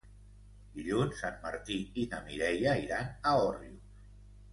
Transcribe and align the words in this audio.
Dilluns 0.77 1.19
en 1.27 1.35
Martí 1.43 1.77
i 2.03 2.05
na 2.13 2.21
Mireia 2.29 2.73
iran 2.87 3.13
a 3.13 3.35
Òrrius. 3.43 3.93